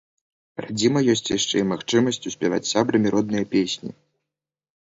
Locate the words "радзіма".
0.63-1.03